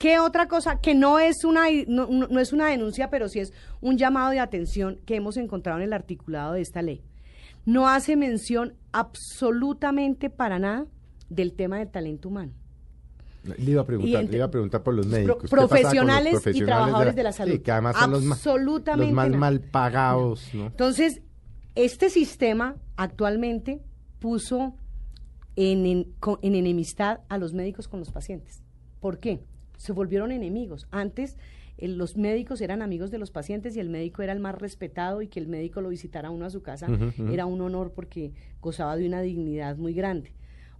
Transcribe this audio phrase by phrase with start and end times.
[0.00, 3.52] ¿Qué otra cosa que no es una no, no es una denuncia, pero sí es
[3.82, 7.02] un llamado de atención que hemos encontrado en el articulado de esta ley?
[7.66, 10.86] No hace mención absolutamente para nada
[11.28, 12.52] del tema del talento humano.
[13.44, 15.50] Le iba a preguntar, le iba a preguntar por los médicos.
[15.50, 17.52] profesionales, y trabajadores de la, salud.
[17.52, 20.48] Sí, que además son los más, los más mal pagados.
[20.54, 20.68] ¿no?
[20.68, 21.20] Entonces,
[21.74, 23.82] este sistema actualmente
[24.18, 24.74] puso
[25.56, 28.62] en, en enemistad a los médicos con los pacientes.
[28.98, 29.44] ¿Por qué?
[29.80, 30.86] Se volvieron enemigos.
[30.90, 31.38] Antes
[31.78, 35.28] los médicos eran amigos de los pacientes y el médico era el más respetado y
[35.28, 36.86] que el médico lo visitara uno a su casa
[37.32, 40.34] era un honor porque gozaba de una dignidad muy grande.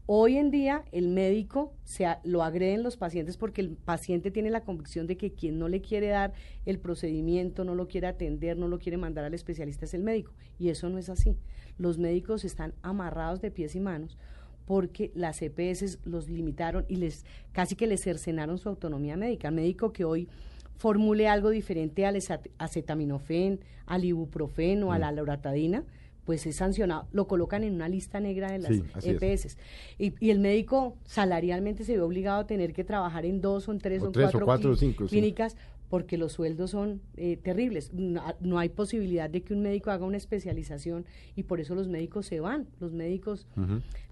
[0.04, 4.64] Hoy en día el médico se lo agreden los pacientes porque el paciente tiene la
[4.64, 6.34] convicción de que quien no le quiere dar
[6.66, 10.34] el procedimiento, no lo quiere atender, no lo quiere mandar al especialista es el médico.
[10.58, 11.38] Y eso no es así.
[11.78, 14.18] Los médicos están amarrados de pies y manos
[14.66, 19.48] porque las EPS los limitaron y les casi que les cercenaron su autonomía médica.
[19.48, 20.28] El médico que hoy
[20.76, 22.18] formule algo diferente al
[22.58, 25.14] acetaminofén, al ibuprofeno, a la mm.
[25.16, 25.84] loratadina,
[26.24, 29.56] pues es sancionado, lo colocan en una lista negra de las EPS.
[29.98, 33.78] Y, el médico salarialmente se ve obligado a tener que trabajar en dos o en
[33.78, 34.76] tres o, cuatro,
[35.08, 35.56] clínicas
[35.90, 37.90] porque los sueldos son eh, terribles.
[37.92, 42.26] No, hay posibilidad de que un médico haga una especialización y por eso los médicos
[42.26, 42.68] se van.
[42.78, 43.48] Los médicos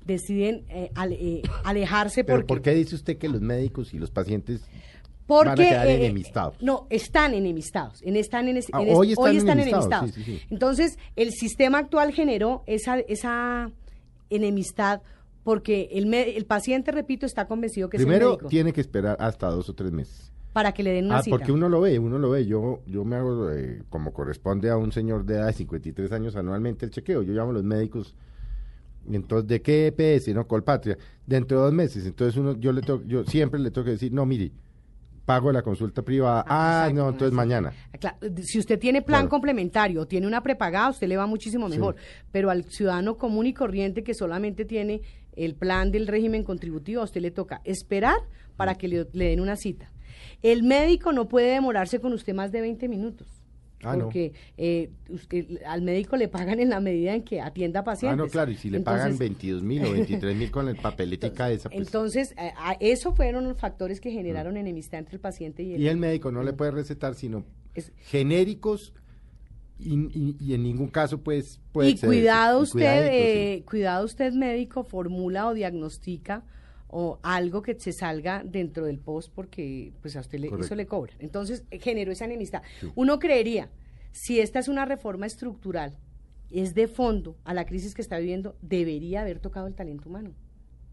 [0.04, 2.24] deciden eh, eh, alejarse.
[2.24, 4.62] ¿Pero por qué dice usted que los médicos y los pacientes
[5.28, 6.60] van a quedar enemistados?
[6.60, 8.02] No, están enemistados.
[8.02, 10.14] En, están en, ah, hoy están, enemistados.
[10.50, 13.70] Entonces, el sistema actual generó esa, esa
[14.30, 15.00] enemistad
[15.44, 18.48] porque el, el paciente, repito, está convencido que Primero, es el médico.
[18.48, 21.52] tiene que esperar hasta dos o tres meses para que le den una ah, porque
[21.52, 22.44] uno lo ve, uno lo ve.
[22.44, 26.34] Yo, yo me hago, eh, como corresponde a un señor de edad de 53 años
[26.34, 27.22] anualmente el chequeo.
[27.22, 28.16] Yo llamo a los médicos.
[29.08, 30.34] Entonces, ¿de qué EPS?
[30.34, 30.98] No, Colpatria.
[31.24, 32.04] Dentro de dos meses.
[32.06, 34.50] Entonces, uno, yo, le yo siempre le tengo que decir, no, mire,
[35.24, 36.44] pago la consulta privada.
[36.48, 37.72] Ah, ah no, entonces mañana.
[38.42, 41.94] Si usted tiene plan complementario o tiene una prepagada, usted le va muchísimo mejor.
[42.32, 45.02] Pero al ciudadano común y corriente que solamente tiene
[45.36, 48.18] el plan del régimen contributivo, a usted le toca esperar
[48.56, 49.92] para que le den una cita.
[50.42, 53.26] El médico no puede demorarse con usted más de 20 minutos.
[53.84, 54.90] Ah, porque eh,
[55.64, 58.18] al médico le pagan en la medida en que atienda pacientes.
[58.18, 61.50] Ah, no, claro, y si le pagan 22 mil o 23 mil con el papeletica
[61.50, 61.68] esa.
[61.68, 61.86] Pues.
[61.86, 64.58] Entonces, eh, eso fueron los factores que generaron mm.
[64.58, 67.44] enemistad entre el paciente y el Y el médico no le puede recetar sino
[67.98, 68.94] genéricos
[69.78, 75.54] y, en ningún caso pues puede y cuidado usted eh, cuidado usted médico formula o
[75.54, 76.42] diagnostica
[76.88, 80.86] o algo que se salga dentro del post porque pues a usted le, eso le
[80.86, 81.12] cobra.
[81.18, 82.62] Entonces generó esa enemistad.
[82.94, 83.70] Uno creería,
[84.12, 85.96] si esta es una reforma estructural,
[86.50, 90.34] es de fondo a la crisis que está viviendo, debería haber tocado el talento humano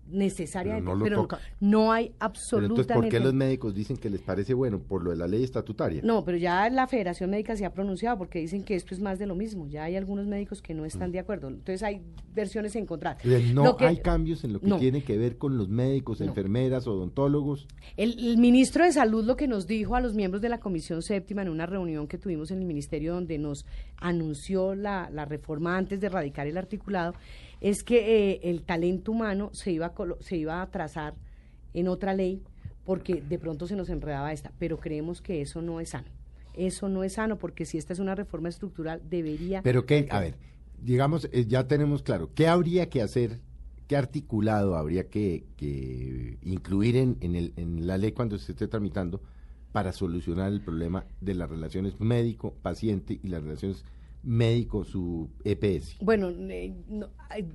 [0.07, 1.27] necesariamente, pero,
[1.59, 2.81] no, hay absolutamente.
[2.81, 5.43] entonces, ¿por qué los médicos dicen que les parece bueno por lo de la ley
[5.43, 6.01] estatutaria?
[6.03, 9.19] No, pero ya la Federación Médica se ha pronunciado porque dicen que esto es más
[9.19, 9.67] de lo mismo.
[9.67, 11.13] Ya hay algunos médicos que no están mm.
[11.13, 11.47] de acuerdo.
[11.47, 12.01] Entonces hay
[12.33, 13.23] versiones encontradas.
[13.53, 17.67] No hay cambios en lo que tiene que ver con los médicos, enfermeras, odontólogos.
[17.97, 21.41] El, ministro de Salud lo que nos dijo a los miembros de la Comisión Séptima
[21.41, 23.65] en una reunión que tuvimos en el ministerio donde nos
[23.97, 27.13] anunció la, la reforma antes de erradicar el articulado
[27.61, 31.15] es que eh, el talento humano se iba, a se iba a trazar
[31.73, 32.41] en otra ley
[32.85, 36.07] porque de pronto se nos enredaba esta, pero creemos que eso no es sano.
[36.53, 39.61] Eso no es sano porque si esta es una reforma estructural debería...
[39.61, 40.35] Pero que, a ver,
[40.81, 43.39] digamos, eh, ya tenemos claro, ¿qué habría que hacer,
[43.87, 48.67] qué articulado habría que, que incluir en, en, el, en la ley cuando se esté
[48.67, 49.21] tramitando
[49.71, 53.83] para solucionar el problema de las relaciones médico-paciente y las relaciones
[54.25, 55.97] médico su EPS?
[56.01, 56.73] Bueno, eh,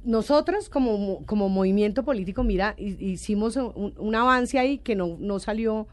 [0.04, 5.88] nosotras como, como movimiento político, mira, hicimos un, avance ahí que no, no salió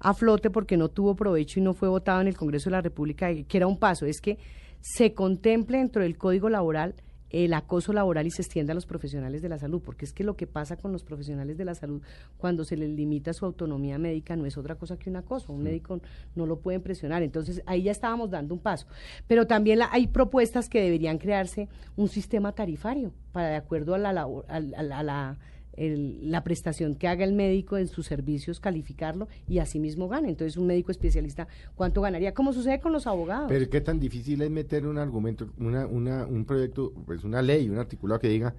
[0.00, 2.82] a flote porque no tuvo provecho y no fue votado en el Congreso de la
[2.82, 4.38] República, que era un paso, es que
[4.80, 6.94] se contemple dentro del Código Laboral
[7.30, 10.24] el acoso laboral y se extienda a los profesionales de la salud, porque es que
[10.24, 12.02] lo que pasa con los profesionales de la salud
[12.36, 15.62] cuando se les limita su autonomía médica no es otra cosa que un acoso, un
[15.62, 16.00] médico
[16.34, 18.86] no lo puede presionar, entonces ahí ya estábamos dando un paso,
[19.26, 24.10] pero también hay propuestas que deberían crearse un sistema tarifario para de acuerdo a la,
[24.48, 25.38] a la
[25.78, 30.28] la prestación que haga el médico en sus servicios, calificarlo y asimismo gane.
[30.28, 32.34] Entonces, un médico especialista, ¿cuánto ganaría?
[32.34, 33.46] Como sucede con los abogados.
[33.48, 37.68] Pero qué tan difícil es meter un argumento, una, una, un proyecto, pues una ley,
[37.68, 38.54] un articulado que diga,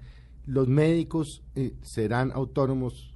[0.46, 3.14] los médicos eh, serán autónomos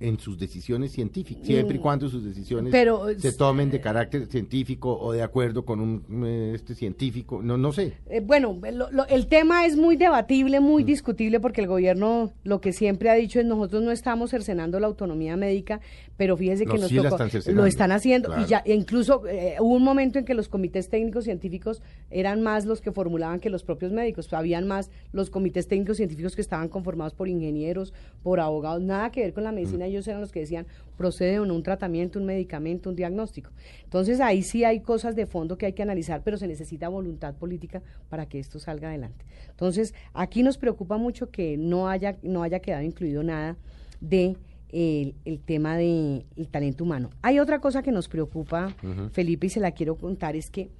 [0.00, 1.82] en sus decisiones científicas, siempre y Mm.
[1.82, 6.52] cuando sus decisiones Pero, se tomen de carácter científico o de acuerdo con un eh,
[6.54, 7.94] este científico, no no sé.
[8.08, 10.62] Eh, bueno, lo- lo- el tema es muy debatible, Mm.
[10.62, 14.78] muy discutible, porque el gobierno lo que siempre ha dicho es nosotros no estamos cercenando
[14.78, 15.80] la autonomía médica,
[16.16, 18.42] pero fíjese que No, nos sí tocó- están lo están haciendo claro.
[18.42, 22.66] y ya incluso eh, hubo un momento en que los comités técnicos científicos eran más
[22.66, 26.68] los que formulaban que los propios médicos, habían más los comités técnicos científicos que estaban
[26.68, 27.92] conformados por ingenieros,
[28.22, 29.87] por abogados, nada que ver con la medicina, Mm.
[29.88, 33.50] Ellos eran los que decían procede o no un tratamiento, un medicamento, un diagnóstico.
[33.84, 37.34] Entonces ahí sí hay cosas de fondo que hay que analizar, pero se necesita voluntad
[37.34, 39.24] política para que esto salga adelante.
[39.50, 43.56] Entonces aquí nos preocupa mucho que no haya, no haya quedado incluido nada
[44.00, 44.36] de
[44.70, 47.10] el, el tema del talento humano.
[47.22, 48.74] Hay otra cosa que nos preocupa,
[49.12, 50.70] Felipe, y se la quiero contar, es que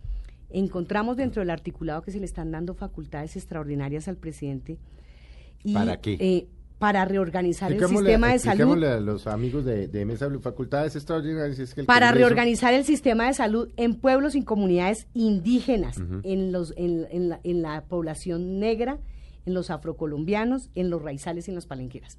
[0.50, 4.78] encontramos dentro del articulado que se le están dando facultades extraordinarias al presidente.
[5.64, 6.16] Y, ¿Para qué?
[6.20, 6.46] eh,
[6.78, 8.84] para reorganizar el sistema de salud.
[8.84, 12.72] a los amigos de, de Mesa Blue, facultades extraordinarias es que el para Congreso- reorganizar
[12.74, 17.62] el sistema de salud en pueblos y comunidades indígenas, en, los, en, en la, en
[17.62, 18.98] la población negra,
[19.44, 22.18] en los afrocolombianos, en los raizales y en las palenqueras.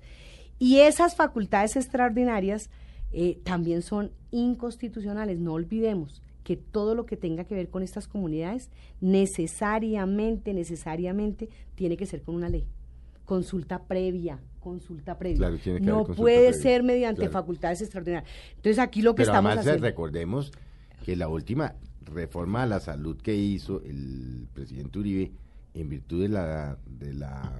[0.57, 2.69] Y esas facultades extraordinarias
[3.13, 8.07] eh, también son inconstitucionales, no olvidemos que todo lo que tenga que ver con estas
[8.07, 8.69] comunidades
[8.99, 12.65] necesariamente, necesariamente tiene que ser con una ley.
[13.29, 15.37] Consulta previa, consulta previa.
[15.37, 17.33] Claro, tiene que haber no puede previa, ser mediante claro.
[17.33, 18.31] facultades extraordinarias.
[18.55, 19.85] Entonces aquí lo que Pero estamos además haciendo...
[19.85, 20.51] recordemos
[21.05, 25.31] que la última reforma a la salud que hizo el presidente Uribe
[25.75, 27.51] en virtud de la de la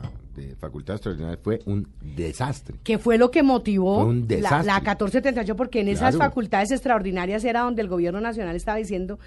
[0.47, 2.77] de facultad extraordinaria fue un desastre.
[2.83, 6.29] que fue lo que motivó un la, la 1438, porque en esas Claro.
[6.31, 9.19] facultades extraordinarias era donde el gobierno nacional estaba diciendo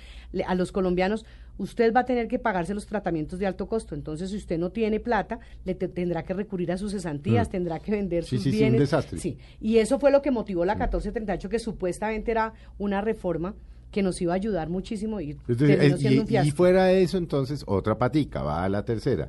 [0.47, 1.25] a los colombianos,
[1.59, 4.71] usted va a tener que pagarse los tratamientos de alto costo, entonces si usted no
[4.71, 7.51] tiene plata, le te- tendrá que recurrir a sus cesantías, Mm.
[7.51, 8.81] tendrá que vender Sí, sus sí, sí, un bienes.
[8.81, 9.19] desastre.
[9.19, 13.55] Sí, y eso fue lo que motivó la 1438, que supuestamente era una reforma
[13.91, 17.03] que nos iba a ayudar muchísimo y Entonces, eh, siendo un y, y fuera de
[17.03, 19.29] eso, entonces, otra patica, va a la tercera.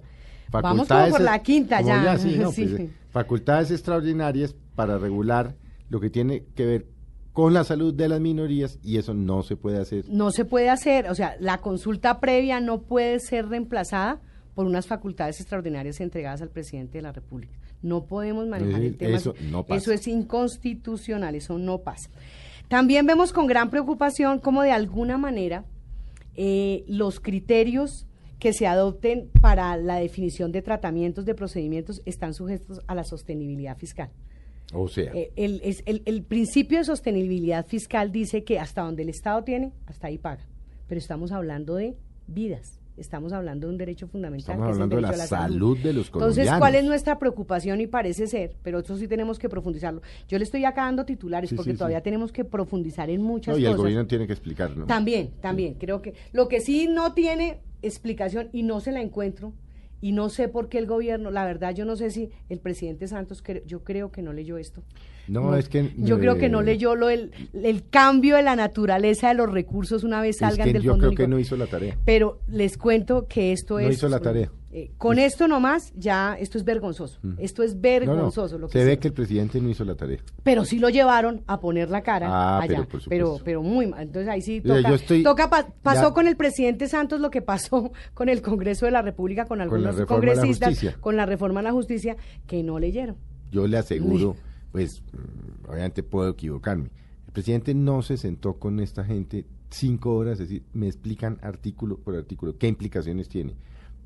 [0.62, 2.18] Vamos como por la quinta ya.
[2.18, 2.66] sí, no, Sí.
[2.68, 5.56] pues, facultades extraordinarias para regular
[5.90, 6.86] lo que tiene que ver
[7.32, 10.06] con la salud de las minorías y eso no se puede hacer.
[10.10, 14.22] no se puede hacer, o sea, la consulta previa no puede ser reemplazada
[14.54, 17.54] por unas facultades extraordinarias entregadas al presidente de la República.
[17.82, 19.18] No podemos manejar Eh, el tema.
[19.18, 19.78] eso no pasa.
[19.80, 22.10] Eso es inconstitucional, eso no pasa.
[22.68, 25.66] También vemos con gran preocupación cómo de alguna manera
[26.36, 28.06] eh, los criterios
[28.44, 33.78] que se adopten para la definición de tratamientos, de procedimientos, están sujetos a la sostenibilidad
[33.78, 34.10] fiscal.
[34.74, 39.04] O sea, Eh, el, es- el- el principio de sostenibilidad fiscal dice que hasta donde
[39.04, 40.46] el Estado tiene, hasta ahí paga.
[40.88, 41.96] Pero estamos hablando de
[42.28, 44.56] vidas, estamos hablando de un derecho fundamental.
[44.56, 46.60] Estamos que es el hablando de la derecho a salud de los Entonces, colombianos.
[46.60, 47.80] ¿cuál es nuestra preocupación?
[47.80, 50.02] Y parece ser, pero eso sí tenemos que profundizarlo.
[50.28, 52.04] Yo le estoy acá dando titulares Sí, porque sí, todavía sí.
[52.04, 53.84] tenemos que profundizar en muchas no, y el cosas.
[53.84, 54.76] gobierno tiene que explicar.
[54.76, 54.86] ¿no?
[54.86, 59.54] También, también, creo que lo que sí no tiene explicación y no se la encuentro
[60.02, 63.08] y no sé por qué el gobierno, la verdad yo no sé si el presidente
[63.08, 64.84] Santos, yo creo que no leyó esto.
[65.28, 68.56] No, es que, Yo creo que no eh, leyó lo el, el cambio de la
[68.56, 71.02] naturaleza de los recursos una vez Es salgan que del yo fondo.
[71.04, 71.24] creo único.
[71.24, 71.98] que no hizo la tarea.
[72.04, 73.96] Pero les cuento que esto No es...
[73.96, 74.50] hizo la tarea.
[74.72, 77.20] eh, con esto nomás, ya, esto es vergonzoso.
[77.38, 78.58] Esto es No, no, vergonzoso.
[78.58, 80.20] lo que se ve que el presidente no hizo la tarea.
[80.44, 82.68] Pero sí lo llevaron a poner la cara Ah, allá.
[82.68, 84.02] pero por pero, pero, muy mal.
[84.04, 84.90] Entonces ahí sí toca.
[84.90, 88.42] yo estoy- toca pa- pasó ya- con el presidente Santos lo que pasó con el
[88.42, 92.78] Congreso de la República, con algunos congresistas, con la reforma a la justicia, que no
[92.78, 93.16] leyeron.
[93.52, 94.36] Yo le aseguro,
[94.74, 96.90] pues, mm, obviamente puedo equivocarme.
[97.28, 101.98] El presidente no se sentó con esta gente cinco horas, es decir, me explican artículo
[101.98, 103.56] por artículo qué implicaciones tiene.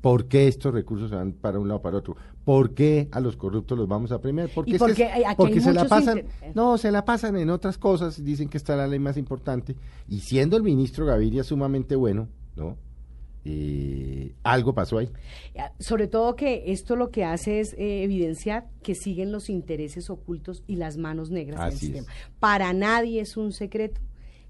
[0.00, 2.16] ¿Por qué estos recursos se van para un lado o para otro?
[2.44, 4.48] ¿Por qué a los corruptos los vamos a premiar?
[4.54, 7.50] Porque, es que porque es- porque se la pasan, inter- no, se la pasan en
[7.50, 9.74] otras cosas, dicen que está la ley más importante,
[10.08, 12.76] y siendo el ministro Gaviria sumamente bueno, ¿no?
[13.50, 15.08] Eh, algo pasó ahí.
[15.54, 20.10] Eh, Sobre todo que esto lo que hace es eh, evidenciar que siguen los intereses
[20.10, 21.78] ocultos y las manos negras del es.
[21.78, 22.06] sistema.
[22.38, 24.00] Para nadie es un secreto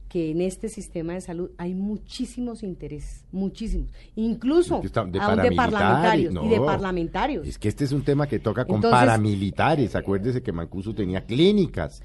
[0.08, 5.54] que en este sistema de salud hay muchísimos intereses, muchísimos, incluso de aún de paramilitares,
[5.56, 7.46] parlamentarios y de parlamentarios.
[7.46, 9.94] Es que este es un tema que toca con Entonces- paramilitares.
[9.94, 12.02] Acuérdese que Mancuso tenía clínicas,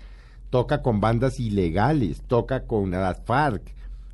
[0.50, 3.74] toca con bandas ilegales, toca con las FARC,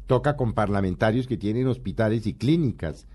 [0.10, 3.06] toca con parlamentarios que tienen hospitales y clínicas,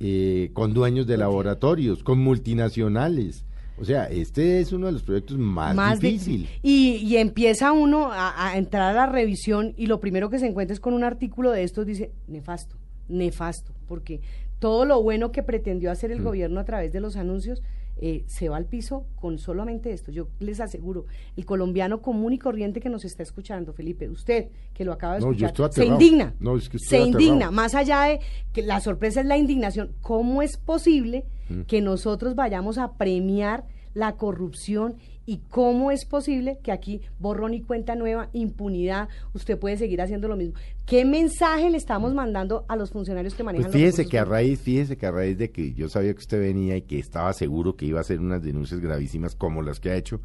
[0.00, 3.46] eh, con dueños de laboratorios, con multinacionales.
[3.80, 6.46] O sea, este es uno de los proyectos más, de- difícil.
[6.62, 10.46] y, y empieza uno a, a entrar a la revisión y lo primero que se
[10.46, 12.76] encuentra es con un artículo de estos, dice, nefasto,
[13.08, 14.20] nefasto, porque
[14.58, 16.24] todo lo bueno que pretendió hacer el Mm.
[16.24, 17.62] gobierno a través de los anuncios
[18.04, 20.10] eh, se va al piso con solamente esto.
[20.10, 21.06] Yo les aseguro,
[21.36, 25.20] el colombiano común y corriente que nos está escuchando, Felipe, usted que lo acaba de
[25.20, 26.34] escuchar, se indigna,
[26.78, 28.18] se indigna, más allá de
[28.52, 31.60] que la sorpresa es la indignación, ¿cómo es posible mm.
[31.62, 37.60] que nosotros vayamos a premiar la corrupción y cómo es posible que aquí borrón y
[37.60, 40.54] cuenta nueva, impunidad, usted puede seguir haciendo lo mismo.
[40.86, 44.60] ¿Qué mensaje le estamos mandando a los funcionarios que manejan pues fíjese que a raíz,
[44.60, 47.76] fíjese que a raíz de que yo sabía que usted venía y que estaba seguro
[47.76, 50.20] que iba a hacer unas denuncias gravísimas como las que ha hecho,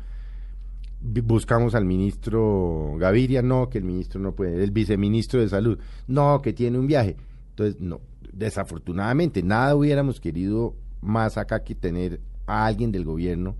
[0.99, 5.77] buscamos al ministro Gaviria, no, que el ministro no puede, el viceministro de salud,
[6.07, 7.15] no, que tiene un viaje.
[7.51, 8.01] Entonces, no,
[8.33, 13.55] desafortunadamente, nada hubiéramos querido más acá que tener a alguien del gobierno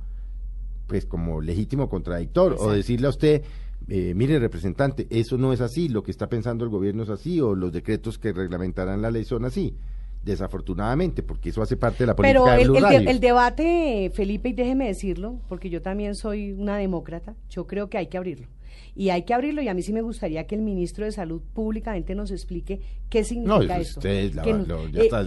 [0.88, 3.44] pues como legítimo contradictor o decirle a usted
[3.90, 7.40] eh, mire representante eso no es así lo que está pensando el gobierno es así
[7.40, 9.76] o los decretos que reglamentarán la ley son así.
[10.24, 14.54] Desafortunadamente porque eso hace parte de la política pero el, el, el debate Felipe y
[14.54, 18.48] déjeme decirlo porque yo también soy una demócrata yo creo que hay que abrirlo
[18.96, 21.42] y hay que abrirlo y a mí sí me gustaría que el ministro de Salud
[21.54, 24.02] públicamente nos explique qué significa eso.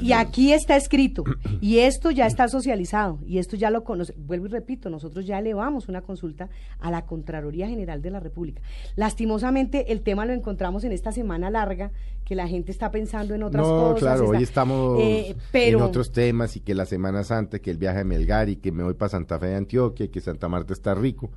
[0.03, 1.25] y aquí está escrito
[1.61, 4.15] y esto ya está socializado y esto ya lo conoce.
[4.17, 8.61] Vuelvo y repito, nosotros ya elevamos una consulta a la Contraloría General de la República.
[8.97, 11.91] Lastimosamente el tema lo encontramos en esta semana larga
[12.25, 13.99] que la gente está pensando en otras no, cosas.
[13.99, 18.01] claro, hoy estamos eh, en otros temas y que la Semana Santa, que el viaje
[18.01, 20.73] a Melgar y que me voy para Santa Fe de Antioquia y que Santa Marta
[20.73, 21.31] está rico.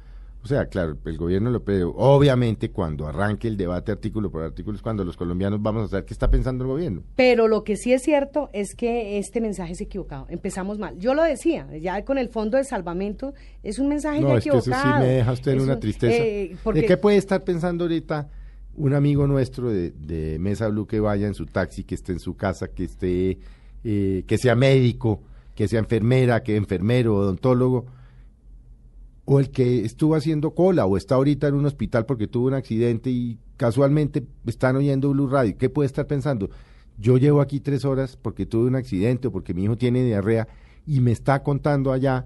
[0.44, 1.84] O sea, claro, el gobierno lo pide.
[1.86, 6.06] Obviamente, cuando arranque el debate artículo por artículo es cuando los colombianos vamos a saber
[6.06, 7.02] qué está pensando el gobierno.
[7.16, 10.26] Pero lo que sí es cierto es que este mensaje es equivocado.
[10.28, 11.00] Empezamos mal.
[11.00, 13.34] Yo lo decía, ya con el fondo de salvamento,
[13.64, 16.14] es un mensaje no, es Que eso sí me deja usted en una tristeza.
[16.14, 18.30] Eh, ¿De qué puede estar pensando ahorita
[18.76, 22.36] un amigo nuestro de, Mesa Blue que vaya en su taxi, que esté en su
[22.36, 23.38] casa, que esté,
[23.86, 25.22] eh, que sea médico,
[25.56, 27.86] que sea enfermera, que enfermero, odontólogo?
[29.26, 32.54] O el que estuvo haciendo cola o está ahorita en un hospital porque tuvo un
[32.54, 36.50] accidente y casualmente están oyendo Blue Radio, ¿qué puede estar pensando?
[36.98, 40.48] Yo llevo aquí tres horas porque tuve un accidente o porque mi hijo tiene diarrea
[40.86, 42.26] y me está contando allá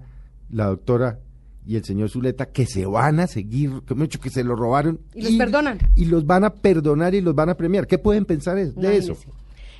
[0.50, 1.20] la doctora
[1.66, 5.00] y el señor Zuleta que se van a seguir, que mucho que se lo robaron.
[5.14, 5.78] Y los perdonan.
[5.96, 7.86] Y los van a perdonar y los van a premiar.
[7.86, 9.14] ¿Qué pueden pensar de eso?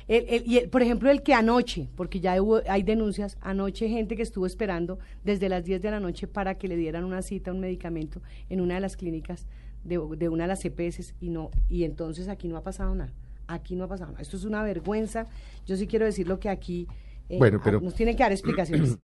[0.09, 4.47] Y por ejemplo, el que anoche, porque ya hubo, hay denuncias, anoche gente que estuvo
[4.47, 8.21] esperando desde las 10 de la noche para que le dieran una cita, un medicamento
[8.49, 9.45] en una de las clínicas
[9.83, 13.13] de, de una de las CPS y no y entonces aquí no ha pasado nada.
[13.47, 14.21] Aquí no ha pasado nada.
[14.21, 15.27] Esto es una vergüenza.
[15.65, 16.87] Yo sí quiero decir lo que aquí
[17.29, 17.79] eh, bueno, pero...
[17.79, 18.97] nos tienen que dar explicaciones.